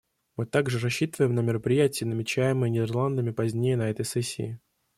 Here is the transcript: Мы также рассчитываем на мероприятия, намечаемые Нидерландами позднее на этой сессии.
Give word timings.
Мы 0.35 0.47
также 0.47 0.79
рассчитываем 0.79 1.35
на 1.35 1.41
мероприятия, 1.41 2.05
намечаемые 2.07 2.71
Нидерландами 2.71 3.29
позднее 3.29 3.77
на 3.77 3.87
этой 3.91 4.03
сессии. 4.03 4.59